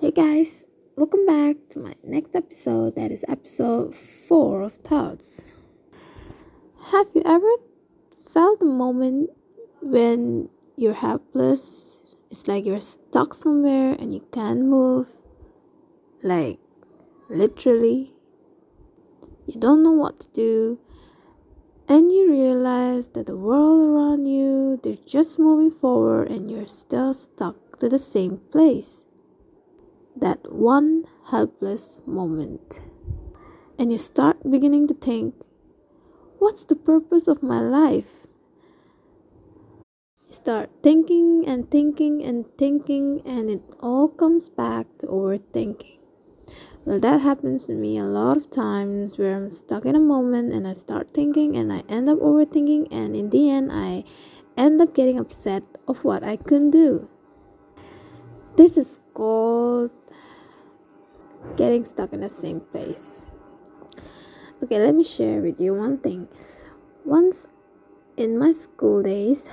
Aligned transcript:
Hey 0.00 0.12
guys, 0.12 0.68
welcome 0.94 1.26
back 1.26 1.56
to 1.70 1.80
my 1.80 1.92
next 2.04 2.36
episode. 2.36 2.94
That 2.94 3.10
is 3.10 3.24
episode 3.26 3.96
4 3.96 4.62
of 4.62 4.74
Thoughts. 4.74 5.54
Have 6.92 7.08
you 7.16 7.22
ever 7.26 7.50
felt 8.16 8.62
a 8.62 8.64
moment 8.64 9.30
when 9.82 10.50
you're 10.76 10.94
helpless? 10.94 11.98
It's 12.30 12.46
like 12.46 12.64
you're 12.64 12.78
stuck 12.78 13.34
somewhere 13.34 13.96
and 13.98 14.14
you 14.14 14.24
can't 14.30 14.66
move? 14.66 15.08
Like, 16.22 16.60
literally? 17.28 18.12
You 19.48 19.58
don't 19.58 19.82
know 19.82 19.98
what 19.98 20.20
to 20.20 20.28
do, 20.28 20.78
and 21.88 22.08
you 22.08 22.30
realize 22.30 23.08
that 23.08 23.26
the 23.26 23.36
world 23.36 23.90
around 23.90 24.26
you 24.26 24.78
they're 24.80 24.94
just 25.04 25.40
moving 25.40 25.72
forward 25.72 26.30
and 26.30 26.48
you're 26.48 26.68
still 26.68 27.12
stuck 27.12 27.80
to 27.80 27.88
the 27.88 27.98
same 27.98 28.38
place 28.52 29.04
that 30.20 30.52
one 30.52 31.04
helpless 31.30 32.00
moment. 32.06 32.80
And 33.78 33.92
you 33.92 33.98
start 33.98 34.50
beginning 34.50 34.88
to 34.88 34.94
think 34.94 35.34
what's 36.38 36.64
the 36.64 36.76
purpose 36.76 37.28
of 37.28 37.42
my 37.42 37.60
life? 37.60 38.26
You 40.26 40.32
start 40.32 40.70
thinking 40.82 41.44
and 41.46 41.70
thinking 41.70 42.22
and 42.22 42.44
thinking 42.58 43.22
and 43.24 43.50
it 43.50 43.62
all 43.80 44.08
comes 44.08 44.48
back 44.48 44.86
to 44.98 45.06
overthinking. 45.06 45.98
Well, 46.88 47.00
that 47.00 47.20
happens 47.20 47.64
to 47.64 47.74
me 47.74 47.98
a 47.98 48.04
lot 48.04 48.38
of 48.38 48.48
times 48.48 49.18
where 49.18 49.36
I'm 49.36 49.50
stuck 49.50 49.84
in 49.84 49.94
a 49.94 50.00
moment 50.00 50.54
and 50.54 50.66
I 50.66 50.72
start 50.72 51.10
thinking 51.10 51.54
and 51.54 51.70
I 51.70 51.82
end 51.86 52.08
up 52.08 52.18
overthinking, 52.18 52.88
and 52.90 53.14
in 53.14 53.28
the 53.28 53.50
end, 53.50 53.70
I 53.70 54.04
end 54.56 54.80
up 54.80 54.94
getting 54.94 55.18
upset 55.18 55.64
of 55.86 56.02
what 56.02 56.24
I 56.24 56.36
couldn't 56.36 56.70
do. 56.70 57.06
This 58.56 58.78
is 58.78 59.00
called 59.12 59.90
getting 61.58 61.84
stuck 61.84 62.14
in 62.14 62.20
the 62.22 62.30
same 62.30 62.60
place. 62.60 63.26
Okay, 64.62 64.78
let 64.78 64.94
me 64.94 65.02
share 65.02 65.42
with 65.42 65.60
you 65.60 65.74
one 65.74 65.98
thing. 65.98 66.28
Once 67.04 67.46
in 68.16 68.38
my 68.38 68.52
school 68.52 69.02
days, 69.02 69.50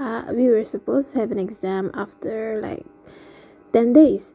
uh, 0.00 0.24
we 0.32 0.48
were 0.48 0.64
supposed 0.64 1.12
to 1.12 1.20
have 1.20 1.30
an 1.30 1.38
exam 1.38 1.90
after 1.94 2.60
like 2.60 2.86
10 3.72 3.92
days. 3.92 4.34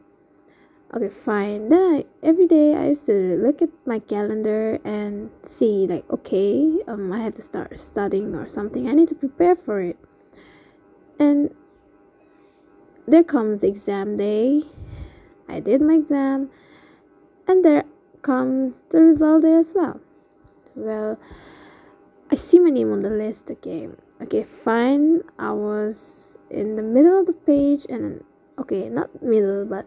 Okay 0.94 1.08
fine. 1.08 1.68
Then 1.68 1.82
i 1.82 2.04
every 2.22 2.46
day 2.46 2.74
i 2.74 2.88
used 2.88 3.06
to 3.06 3.38
look 3.38 3.62
at 3.62 3.70
my 3.86 4.00
calendar 4.00 4.82
and 4.84 5.30
see 5.40 5.86
like 5.86 6.02
okay 6.10 6.82
um 6.88 7.12
i 7.12 7.20
have 7.22 7.34
to 7.36 7.42
start 7.42 7.78
studying 7.78 8.34
or 8.34 8.48
something. 8.48 8.88
I 8.88 8.92
need 8.98 9.06
to 9.08 9.14
prepare 9.14 9.54
for 9.54 9.80
it. 9.80 9.98
And 11.18 11.54
there 13.06 13.22
comes 13.22 13.60
the 13.60 13.68
exam 13.68 14.16
day. 14.16 14.64
I 15.48 15.60
did 15.60 15.80
my 15.80 15.94
exam 15.94 16.50
and 17.50 17.64
there 17.64 17.84
comes 18.22 18.82
the 18.90 19.02
result 19.02 19.44
as 19.44 19.72
well. 19.74 20.00
Well 20.76 21.18
i 22.32 22.36
see 22.36 22.60
my 22.60 22.70
name 22.70 22.92
on 22.92 23.00
the 23.00 23.10
list 23.10 23.50
okay. 23.50 23.88
Okay 24.22 24.44
fine. 24.44 25.22
I 25.36 25.52
was 25.52 26.38
in 26.48 26.76
the 26.76 26.82
middle 26.82 27.18
of 27.18 27.26
the 27.26 27.32
page 27.32 27.86
and 27.88 28.22
okay 28.56 28.88
not 28.88 29.22
middle 29.22 29.64
but 29.64 29.86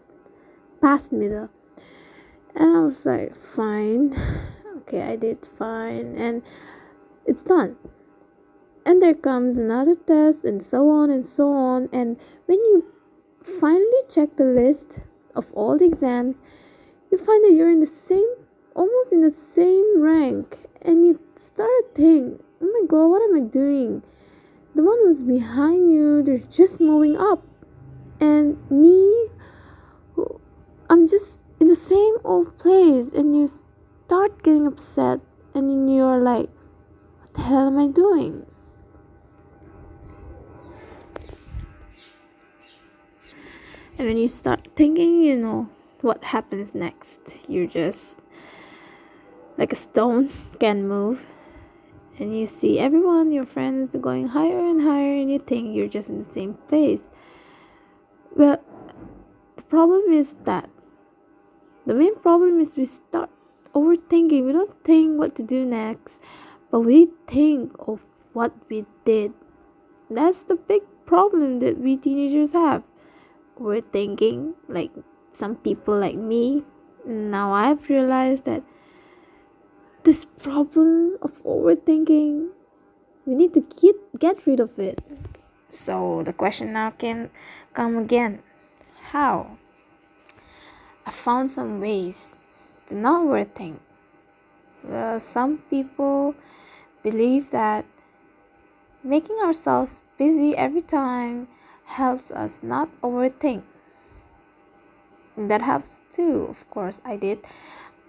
past 0.82 1.14
middle. 1.14 1.50
And 2.54 2.76
i 2.76 2.80
was 2.82 3.06
like 3.06 3.36
fine. 3.36 4.14
Okay 4.84 5.02
i 5.02 5.16
did 5.16 5.46
fine 5.46 6.18
and 6.18 6.44
it's 7.26 7.42
done. 7.42 7.78
And 8.86 9.02
there 9.02 9.14
comes 9.14 9.56
another 9.58 9.96
test 9.96 10.44
and 10.44 10.62
so 10.62 10.90
on 10.90 11.10
and 11.10 11.26
so 11.26 11.54
on. 11.54 11.88
And 11.94 12.20
when 12.48 12.60
you 12.60 12.84
finally 13.42 14.04
check 14.10 14.36
the 14.36 14.44
list 14.44 15.00
of 15.34 15.54
all 15.54 15.78
the 15.78 15.86
exams 15.86 16.42
you 17.14 17.18
find 17.18 17.44
that 17.46 17.54
you're 17.54 17.70
in 17.70 17.80
the 17.80 17.86
same 17.86 18.28
almost 18.76 19.14
in 19.14 19.22
the 19.22 19.30
same 19.30 20.02
rank 20.02 20.58
and 20.82 21.06
you 21.06 21.20
start 21.36 21.70
to 21.70 22.02
think 22.02 22.42
oh 22.62 22.66
my 22.66 22.88
god 22.88 23.08
what 23.08 23.22
am 23.22 23.36
i 23.36 23.46
doing 23.48 24.02
the 24.76 24.84
one 24.84 24.98
who's 25.04 25.22
behind 25.22 25.92
you 25.94 26.22
they're 26.24 26.50
just 26.50 26.82
moving 26.82 27.16
up 27.16 27.46
and 28.20 28.58
me 28.70 29.30
I'm 30.94 31.08
just 31.08 31.40
in 31.60 31.66
the 31.66 31.76
same 31.76 32.18
old 32.24 32.56
place 32.60 33.14
and 33.14 33.34
you 33.34 33.48
start 33.48 34.44
getting 34.44 34.68
upset 34.68 35.22
and 35.56 35.92
you're 35.92 36.20
like, 36.20 36.50
what 37.20 37.34
the 37.34 37.42
hell 37.42 37.66
am 37.66 37.80
I 37.80 37.88
doing? 37.88 38.46
And 43.98 44.08
when 44.08 44.18
you 44.18 44.28
start 44.28 44.68
thinking, 44.76 45.24
you 45.24 45.36
know, 45.36 45.70
what 46.04 46.24
happens 46.26 46.76
next, 46.76 47.46
you're 47.48 47.66
just 47.66 48.20
like 49.58 49.72
a 49.72 49.76
stone, 49.76 50.30
can 50.60 50.88
move. 50.88 51.26
And 52.20 52.38
you 52.38 52.46
see 52.46 52.78
everyone, 52.78 53.32
your 53.32 53.46
friends, 53.46 53.96
going 53.96 54.28
higher 54.28 54.60
and 54.60 54.82
higher, 54.82 55.16
and 55.16 55.32
you 55.32 55.40
think 55.40 55.76
you're 55.76 55.88
just 55.88 56.10
in 56.10 56.22
the 56.22 56.32
same 56.32 56.56
place. 56.68 57.10
Well, 58.36 58.62
the 59.56 59.64
problem 59.64 60.12
is 60.12 60.36
that 60.44 60.70
the 61.86 61.94
main 61.94 62.16
problem 62.20 62.60
is 62.60 62.76
we 62.76 62.86
start 62.86 63.30
overthinking. 63.74 64.46
We 64.46 64.52
don't 64.52 64.84
think 64.84 65.18
what 65.18 65.36
to 65.36 65.44
do 65.44 65.66
next, 65.66 66.22
but 66.70 66.82
we 66.82 67.10
think 67.28 67.74
of 67.88 68.02
what 68.34 68.54
we 68.70 68.86
did. 69.06 69.34
That's 70.10 70.44
the 70.44 70.56
big 70.56 70.84
problem 71.06 71.60
that 71.60 71.80
we 71.80 71.98
teenagers 71.98 72.52
have. 72.52 72.84
We're 73.58 73.82
thinking, 73.82 74.56
like 74.68 74.92
some 75.34 75.56
people 75.58 75.98
like 75.98 76.16
me, 76.16 76.64
now 77.06 77.54
I've 77.54 77.90
realized 77.90 78.46
that 78.46 78.64
this 80.04 80.26
problem 80.26 81.18
of 81.22 81.44
overthinking, 81.44 82.50
we 83.26 83.36
need 83.36 83.54
to 83.54 83.62
get, 83.62 83.96
get 84.20 84.46
rid 84.46 84.60
of 84.60 84.78
it. 84.80 85.02
So 85.70 86.22
the 86.24 86.34
question 86.34 86.74
now 86.74 86.92
can 86.92 87.32
come 87.74 87.98
again 87.98 88.44
how? 89.14 89.58
I 91.06 91.12
found 91.12 91.52
some 91.52 91.80
ways 91.80 92.38
to 92.88 92.96
not 92.96 93.26
overthink. 93.26 93.80
Well, 94.84 95.20
some 95.20 95.60
people 95.70 96.36
believe 97.04 97.52
that 97.52 97.86
making 99.04 99.38
ourselves 99.44 100.02
busy 100.18 100.56
every 100.56 100.82
time 100.82 101.48
helps 101.86 102.32
us 102.32 102.60
not 102.64 102.90
overthink. 103.02 103.64
That 105.38 105.62
helps 105.62 106.00
too, 106.12 106.48
of 106.50 106.70
course. 106.70 107.02
I 107.04 107.18
did. 107.18 107.40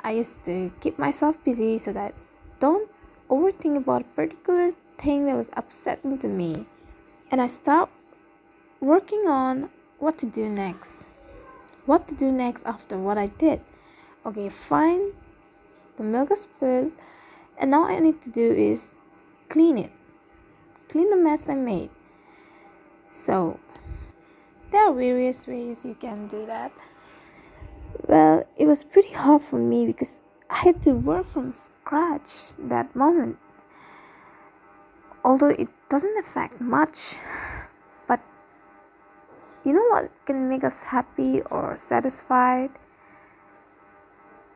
I 0.01 0.13
used 0.13 0.45
to 0.45 0.71
keep 0.81 0.99
myself 0.99 1.43
busy 1.45 1.79
so 1.79 1.93
that 1.93 2.15
don't 2.61 2.91
overthink 3.31 3.77
about 3.77 4.03
a 4.03 4.05
particular 4.05 4.73
thing 4.99 5.27
that 5.27 5.37
was 5.37 5.49
upsetting 5.55 6.19
to 6.19 6.29
me. 6.29 6.67
And 7.31 7.41
I 7.41 7.47
stopped 7.47 7.93
working 8.81 9.27
on 9.27 9.71
what 9.99 10.19
to 10.19 10.27
do 10.27 10.51
next 10.51 11.11
what 11.87 12.09
to 12.09 12.15
do 12.15 12.33
next 12.33 12.65
after 12.65 12.99
what 12.99 13.19
I 13.19 13.27
did. 13.27 13.61
Okay, 14.25 14.49
fine. 14.49 15.13
The 15.97 16.03
milk 16.03 16.31
is 16.31 16.43
spilled, 16.43 16.93
and 17.59 17.71
now 17.71 17.87
I 17.87 17.99
need 17.99 18.21
to 18.23 18.31
do 18.31 18.53
is 18.53 18.95
clean 19.49 19.79
it. 19.79 19.93
Clean 20.89 21.09
the 21.11 21.17
mess 21.17 21.49
I 21.49 21.55
made. 21.55 21.91
So, 23.05 23.61
there 24.71 24.89
are 24.89 24.95
various 24.95 25.47
ways 25.47 25.85
you 25.85 25.95
can 25.95 26.27
do 26.27 26.47
that. 26.47 26.73
Well, 28.15 28.47
it 28.57 28.69
was 28.69 28.85
pretty 28.85 29.11
hard 29.11 29.43
for 29.43 29.59
me 29.59 29.87
because 29.87 30.21
I 30.49 30.59
had 30.59 30.81
to 30.83 30.93
work 30.93 31.27
from 31.27 31.53
scratch 31.57 32.55
that 32.71 32.95
moment. 32.95 33.39
Although 35.25 35.49
it 35.49 35.67
doesn't 35.89 36.17
affect 36.17 36.61
much 36.61 37.17
but 38.07 38.21
you 39.65 39.73
know 39.73 39.83
what 39.91 40.13
can 40.27 40.49
make 40.49 40.63
us 40.63 40.95
happy 40.95 41.43
or 41.51 41.77
satisfied? 41.77 42.71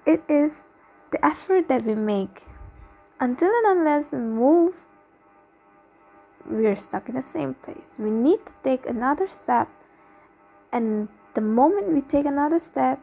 It 0.06 0.22
is 0.28 0.64
the 1.10 1.18
effort 1.26 1.66
that 1.66 1.82
we 1.82 1.96
make. 1.96 2.44
Until 3.18 3.50
and 3.50 3.78
unless 3.78 4.12
we 4.12 4.20
move, 4.20 4.86
we 6.48 6.68
are 6.68 6.76
stuck 6.76 7.08
in 7.08 7.16
the 7.16 7.22
same 7.22 7.54
place. 7.54 7.96
We 7.98 8.12
need 8.12 8.46
to 8.46 8.54
take 8.62 8.88
another 8.88 9.26
step, 9.26 9.66
and 10.70 11.08
the 11.34 11.40
moment 11.40 11.88
we 11.88 12.02
take 12.02 12.24
another 12.24 12.60
step, 12.60 13.00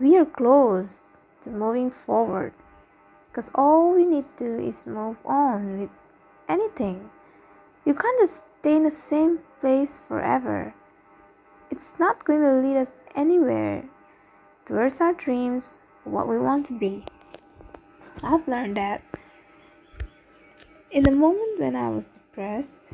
we 0.00 0.16
are 0.16 0.24
close 0.24 1.02
to 1.42 1.50
moving 1.50 1.90
forward. 1.90 2.52
Because 3.30 3.50
all 3.54 3.94
we 3.94 4.04
need 4.04 4.24
to 4.38 4.44
do 4.44 4.58
is 4.58 4.86
move 4.86 5.18
on 5.24 5.78
with 5.78 5.90
anything. 6.48 7.10
You 7.84 7.94
can't 7.94 8.18
just 8.18 8.42
stay 8.60 8.76
in 8.76 8.82
the 8.82 8.90
same 8.90 9.40
place 9.60 10.00
forever. 10.00 10.74
It's 11.70 11.92
not 11.98 12.24
going 12.24 12.42
to 12.42 12.60
lead 12.60 12.76
us 12.76 12.98
anywhere 13.14 13.84
towards 14.64 15.00
our 15.00 15.12
dreams, 15.12 15.80
what 16.04 16.28
we 16.28 16.38
want 16.38 16.66
to 16.66 16.78
be. 16.78 17.04
I've 18.22 18.48
learned 18.48 18.76
that 18.76 19.02
in 20.90 21.02
the 21.02 21.12
moment 21.12 21.60
when 21.60 21.76
I 21.76 21.90
was 21.90 22.06
depressed, 22.06 22.90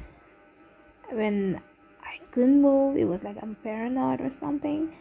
when 1.11 1.61
I 2.03 2.19
couldn't 2.33 2.61
move, 2.61 2.97
it 2.97 3.05
was 3.05 3.23
like 3.23 3.37
I'm 3.41 3.57
paranoid 3.63 4.21
or 4.21 4.31
something. 4.31 4.97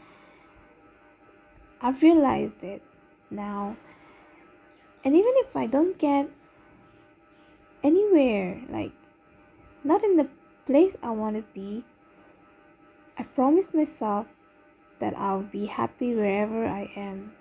I've 1.85 2.01
realized 2.01 2.63
it 2.63 2.81
now. 3.29 3.75
And 5.03 5.13
even 5.13 5.33
if 5.45 5.57
I 5.57 5.67
don't 5.67 5.97
get 5.99 6.29
anywhere, 7.83 8.61
like 8.69 8.93
not 9.83 10.01
in 10.01 10.15
the 10.15 10.29
place 10.65 10.95
I 11.03 11.11
want 11.11 11.35
to 11.35 11.43
be, 11.53 11.83
I 13.19 13.23
promised 13.23 13.75
myself 13.75 14.27
that 14.99 15.13
I'll 15.17 15.41
be 15.41 15.65
happy 15.65 16.15
wherever 16.15 16.65
I 16.65 16.89
am 16.95 17.33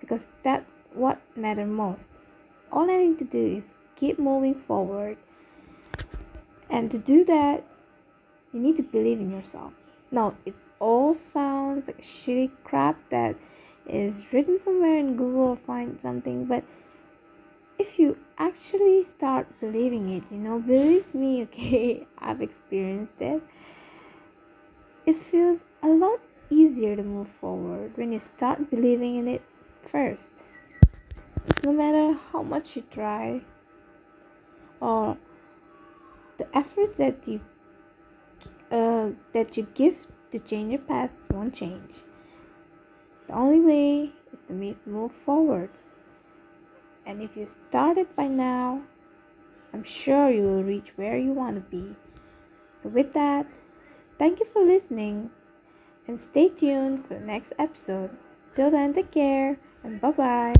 because 0.00 0.28
that 0.42 0.64
what 0.94 1.20
matters 1.36 1.68
most. 1.68 2.08
All 2.72 2.90
I 2.90 2.96
need 2.96 3.18
to 3.18 3.26
do 3.26 3.44
is 3.58 3.78
keep 3.94 4.18
moving 4.18 4.54
forward. 4.54 5.18
And 6.70 6.90
to 6.90 6.98
do 6.98 7.24
that, 7.26 7.62
you 8.52 8.60
need 8.60 8.76
to 8.76 8.82
believe 8.82 9.20
in 9.20 9.30
yourself. 9.30 9.74
Now, 10.10 10.34
it 10.46 10.54
all 10.78 11.12
sounds 11.12 11.86
like 11.86 12.00
shitty 12.00 12.50
crap 12.64 12.96
that 13.10 13.36
is 13.86 14.26
written 14.32 14.58
somewhere 14.58 14.98
in 14.98 15.16
Google 15.16 15.48
or 15.48 15.56
find 15.56 16.00
something, 16.00 16.44
but 16.44 16.64
if 17.78 17.98
you 17.98 18.16
actually 18.38 19.02
start 19.02 19.46
believing 19.60 20.08
it, 20.08 20.24
you 20.30 20.38
know, 20.38 20.58
believe 20.58 21.14
me, 21.14 21.42
okay, 21.46 22.06
I've 22.18 22.40
experienced 22.40 23.20
it. 23.20 23.42
It 25.04 25.16
feels 25.16 25.64
a 25.82 25.88
lot 25.88 26.20
easier 26.48 26.94
to 26.94 27.02
move 27.02 27.28
forward 27.28 27.96
when 27.96 28.12
you 28.12 28.18
start 28.18 28.70
believing 28.70 29.16
in 29.16 29.26
it 29.26 29.42
first. 29.82 30.44
It's 31.46 31.64
no 31.64 31.72
matter 31.72 32.18
how 32.30 32.42
much 32.42 32.76
you 32.76 32.84
try 32.90 33.42
or 34.80 35.16
the 36.36 36.46
efforts 36.56 36.98
that 36.98 37.26
you 37.26 37.40
uh, 38.70 39.10
that 39.32 39.56
you 39.56 39.66
give 39.74 40.06
to 40.30 40.38
change 40.38 40.72
your 40.72 40.80
past 40.82 41.22
won't 41.30 41.54
change. 41.54 42.02
The 43.26 43.34
only 43.34 43.60
way 43.60 44.12
is 44.32 44.40
to 44.42 44.76
move 44.86 45.12
forward. 45.12 45.70
And 47.06 47.20
if 47.20 47.36
you 47.36 47.46
started 47.46 48.14
by 48.14 48.28
now, 48.28 48.82
I'm 49.72 49.82
sure 49.82 50.30
you 50.30 50.42
will 50.42 50.62
reach 50.62 50.92
where 50.96 51.18
you 51.18 51.32
want 51.32 51.56
to 51.56 51.62
be. 51.62 51.96
So, 52.74 52.88
with 52.88 53.12
that, 53.14 53.46
thank 54.18 54.40
you 54.40 54.46
for 54.46 54.62
listening 54.62 55.30
and 56.06 56.18
stay 56.18 56.48
tuned 56.48 57.06
for 57.06 57.14
the 57.14 57.20
next 57.20 57.52
episode. 57.58 58.10
Till 58.54 58.70
then, 58.70 58.92
take 58.92 59.10
care 59.10 59.58
and 59.82 60.00
bye 60.00 60.10
bye. 60.10 60.54